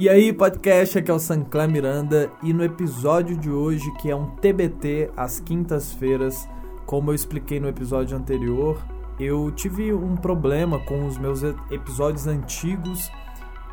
[0.00, 4.16] E aí, podcast, aqui é o Sancler Miranda e no episódio de hoje, que é
[4.16, 6.48] um TBT às quintas-feiras,
[6.86, 8.82] como eu expliquei no episódio anterior,
[9.18, 13.12] eu tive um problema com os meus episódios antigos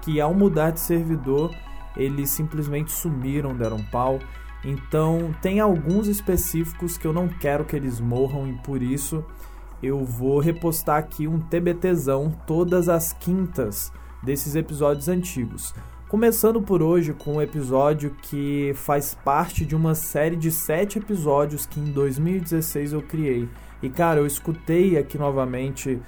[0.01, 1.55] que ao mudar de servidor,
[1.95, 4.19] eles simplesmente sumiram, deram pau.
[4.65, 9.23] Então, tem alguns específicos que eu não quero que eles morram e por isso
[9.81, 15.73] eu vou repostar aqui um TBTzão todas as quintas desses episódios antigos.
[16.07, 21.65] Começando por hoje com um episódio que faz parte de uma série de sete episódios
[21.65, 23.49] que em 2016 eu criei.
[23.83, 25.99] E cara, eu escutei aqui novamente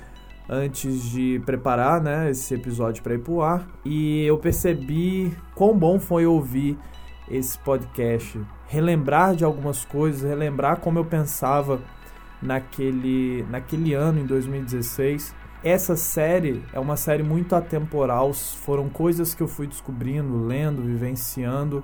[0.47, 3.67] antes de preparar né, esse episódio para ir pro ar.
[3.83, 6.77] E eu percebi quão bom foi ouvir
[7.29, 11.81] esse podcast, relembrar de algumas coisas, relembrar como eu pensava
[12.41, 19.43] naquele, naquele ano, em 2016 essa série é uma série muito atemporal, foram coisas que
[19.43, 21.83] eu fui descobrindo, lendo, vivenciando,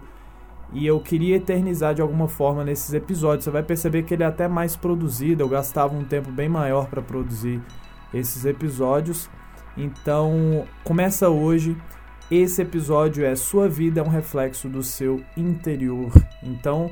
[0.72, 3.46] e eu queria eternizar de alguma forma nesses episódios.
[3.46, 6.88] Você vai perceber que ele é até mais produzido, eu gastava um tempo bem maior
[6.88, 7.62] para produzir
[8.14, 9.30] esses episódios.
[9.78, 11.78] Então, começa hoje.
[12.32, 16.12] Esse episódio é Sua vida é um reflexo do seu interior.
[16.42, 16.90] Então,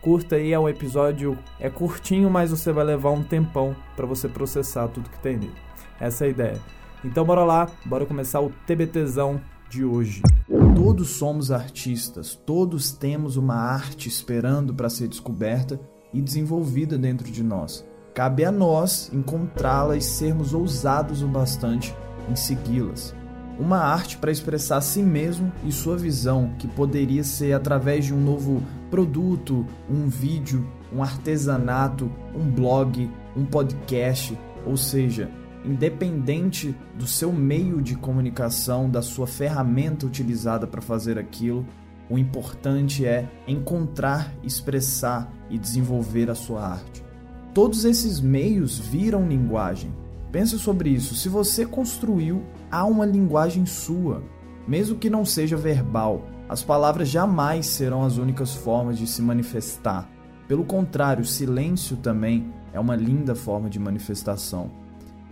[0.00, 4.28] curta aí, é um episódio é curtinho, mas você vai levar um tempão para você
[4.28, 5.65] processar tudo que tem nele.
[6.00, 6.60] Essa é a ideia.
[7.04, 10.22] Então bora lá, bora começar o TBTzão de hoje.
[10.74, 15.80] Todos somos artistas, todos temos uma arte esperando para ser descoberta
[16.12, 17.84] e desenvolvida dentro de nós.
[18.14, 21.94] Cabe a nós encontrá-la e sermos ousados o bastante
[22.30, 23.14] em segui-las.
[23.58, 28.20] Uma arte para expressar si mesmo e sua visão, que poderia ser através de um
[28.20, 35.30] novo produto, um vídeo, um artesanato, um blog, um podcast, ou seja,
[35.66, 41.66] independente do seu meio de comunicação, da sua ferramenta utilizada para fazer aquilo,
[42.08, 47.04] o importante é encontrar, expressar e desenvolver a sua arte.
[47.52, 49.92] Todos esses meios viram linguagem.
[50.30, 51.14] Pense sobre isso.
[51.14, 54.22] Se você construiu, há uma linguagem sua,
[54.68, 56.26] mesmo que não seja verbal.
[56.48, 60.08] As palavras jamais serão as únicas formas de se manifestar.
[60.46, 64.85] Pelo contrário, silêncio também é uma linda forma de manifestação.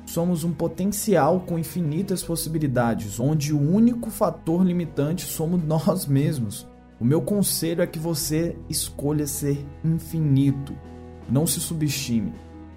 [0.07, 6.69] Somos um potencial com infinitas possibilidades, onde o único fator limitante somos nós mesmos.
[7.01, 10.75] O meu conselho é que você escolha ser infinito.
[11.29, 12.33] Não se subestime.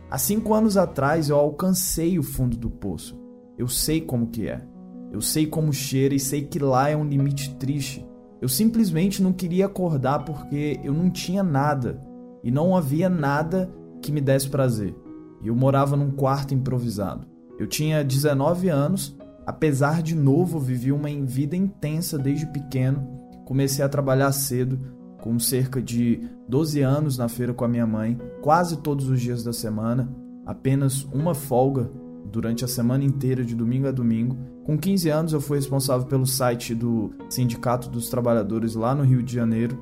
[0.09, 3.19] Há cinco anos atrás eu alcancei o fundo do poço.
[3.57, 4.65] Eu sei como que é.
[5.11, 8.05] Eu sei como cheira e sei que lá é um limite triste.
[8.41, 12.01] Eu simplesmente não queria acordar porque eu não tinha nada
[12.43, 13.69] e não havia nada
[14.01, 14.95] que me desse prazer
[15.41, 17.27] e eu morava num quarto improvisado.
[17.59, 23.07] Eu tinha 19 anos, apesar de novo, vivi uma vida intensa desde pequeno.
[23.45, 24.79] Comecei a trabalhar cedo,
[25.21, 29.43] com cerca de 12 anos na feira com a minha mãe, quase todos os dias
[29.43, 30.09] da semana,
[30.45, 31.89] apenas uma folga
[32.31, 34.37] durante a semana inteira, de domingo a domingo.
[34.63, 39.23] Com 15 anos, eu fui responsável pelo site do Sindicato dos Trabalhadores lá no Rio
[39.23, 39.79] de Janeiro.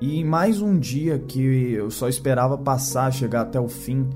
[0.00, 1.42] E mais um dia que
[1.72, 4.08] eu só esperava passar, chegar até o fim,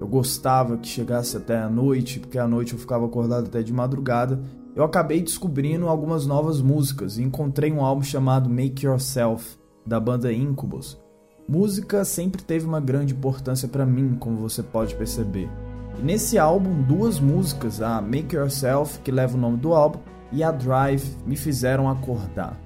[0.00, 3.70] eu gostava que chegasse até a noite, porque à noite eu ficava acordado até de
[3.70, 4.40] madrugada.
[4.74, 10.32] Eu acabei descobrindo algumas novas músicas e encontrei um álbum chamado Make Yourself, da banda
[10.32, 10.98] Incubus.
[11.46, 15.50] Música sempre teve uma grande importância para mim, como você pode perceber.
[15.98, 19.98] E nesse álbum, duas músicas, a Make Yourself, que leva o nome do álbum,
[20.32, 22.58] e a Drive, me fizeram acordar.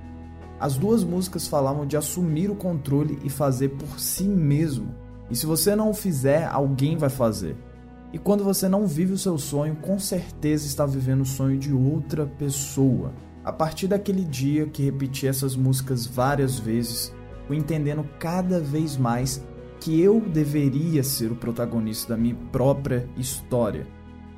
[0.60, 5.46] As duas músicas falavam de assumir o controle e fazer por si mesmo e se
[5.46, 7.56] você não o fizer, alguém vai fazer.
[8.12, 11.72] E quando você não vive o seu sonho, com certeza está vivendo o sonho de
[11.72, 13.12] outra pessoa.
[13.44, 17.12] A partir daquele dia que repeti essas músicas várias vezes,
[17.46, 19.44] fui entendendo cada vez mais
[19.80, 23.86] que eu deveria ser o protagonista da minha própria história.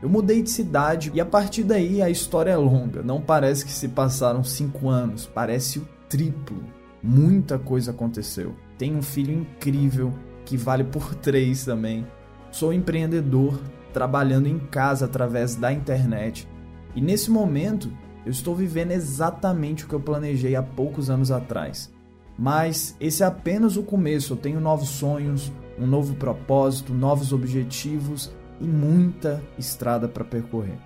[0.03, 3.03] Eu mudei de cidade e a partir daí a história é longa.
[3.03, 6.65] Não parece que se passaram cinco anos, parece o triplo.
[7.03, 8.55] Muita coisa aconteceu.
[8.77, 10.12] Tenho um filho incrível,
[10.46, 12.06] que vale por três também.
[12.50, 13.60] Sou empreendedor,
[13.93, 16.48] trabalhando em casa através da internet.
[16.94, 17.90] E nesse momento,
[18.25, 21.93] eu estou vivendo exatamente o que eu planejei há poucos anos atrás.
[22.38, 24.32] Mas esse é apenas o começo.
[24.32, 30.78] Eu tenho novos sonhos, um novo propósito, novos objetivos e muita estrada para percorrer.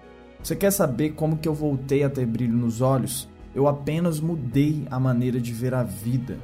[0.42, 3.28] Você quer saber como que eu voltei a ter brilho nos olhos?
[3.54, 6.38] Eu apenas mudei a maneira de ver a vida.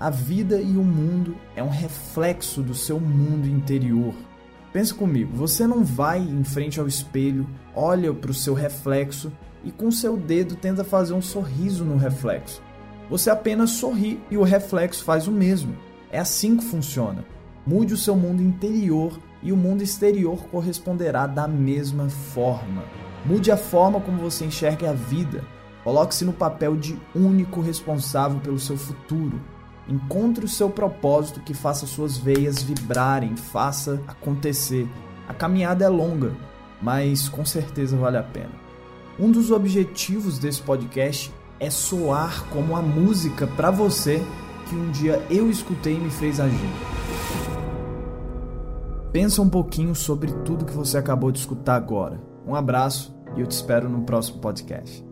[0.00, 4.14] A vida e o mundo é um reflexo do seu mundo interior.
[4.72, 9.30] Pensa comigo, você não vai em frente ao espelho, olha para o seu reflexo
[9.62, 12.62] e com seu dedo tenta fazer um sorriso no reflexo.
[13.10, 15.76] Você apenas sorri e o reflexo faz o mesmo.
[16.10, 17.22] É assim que funciona.
[17.66, 22.84] Mude o seu mundo interior e o mundo exterior corresponderá da mesma forma.
[23.26, 25.44] Mude a forma como você enxerga a vida.
[25.84, 29.38] Coloque-se no papel de único responsável pelo seu futuro.
[29.90, 34.88] Encontre o seu propósito que faça suas veias vibrarem, faça acontecer.
[35.26, 36.32] A caminhada é longa,
[36.80, 38.52] mas com certeza vale a pena.
[39.18, 44.22] Um dos objetivos desse podcast é soar como a música para você
[44.68, 46.70] que um dia eu escutei e me fez agir.
[49.12, 52.22] Pensa um pouquinho sobre tudo que você acabou de escutar agora.
[52.46, 55.09] Um abraço e eu te espero no próximo podcast.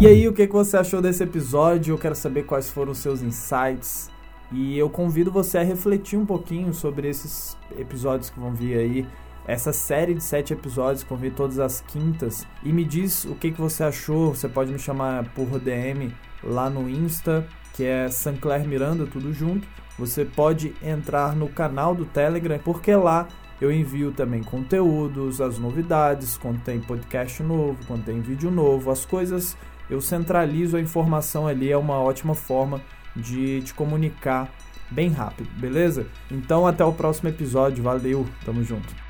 [0.00, 1.94] E aí, o que você achou desse episódio?
[1.94, 4.10] Eu quero saber quais foram os seus insights.
[4.50, 9.06] E eu convido você a refletir um pouquinho sobre esses episódios que vão vir aí.
[9.46, 12.46] Essa série de sete episódios que vão vir todas as quintas.
[12.62, 14.34] E me diz o que você achou.
[14.34, 19.66] Você pode me chamar por DM lá no Insta, que é Sancler Miranda, tudo junto
[19.98, 23.26] você pode entrar no canal do Telegram, porque lá
[23.60, 29.04] eu envio também conteúdos, as novidades, quando tem podcast novo, quando tem vídeo novo, as
[29.04, 29.56] coisas
[29.90, 32.80] eu centralizo a informação ali, é uma ótima forma
[33.16, 34.52] de te comunicar
[34.90, 36.06] bem rápido, beleza?
[36.30, 39.07] Então até o próximo episódio, valeu, tamo junto.